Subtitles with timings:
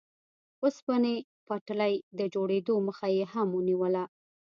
[0.63, 1.15] اوسپنې
[1.47, 4.03] پټلۍ د جوړېدو مخه یې هم نیوله.